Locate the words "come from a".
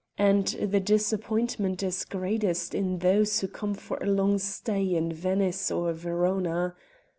3.47-4.07